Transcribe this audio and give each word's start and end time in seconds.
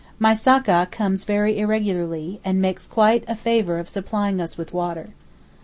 My 0.17 0.33
sakka 0.33 0.87
comes 0.89 1.25
very 1.25 1.59
irregularly, 1.59 2.41
and 2.43 2.59
makes 2.59 2.87
quite 2.87 3.23
a 3.27 3.35
favour 3.35 3.77
of 3.77 3.87
supplying 3.87 4.41
us 4.41 4.57
with 4.57 4.73
water. 4.73 5.09